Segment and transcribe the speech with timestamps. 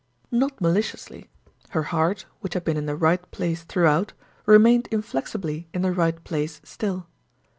[0.31, 1.29] Not maliciously.
[1.69, 4.13] Her heart, which had been in the right place throughout,
[4.47, 7.05] remained inflexibly in the right place still.